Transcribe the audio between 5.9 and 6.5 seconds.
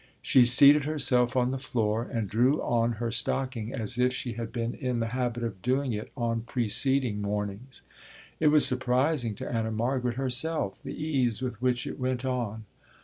it on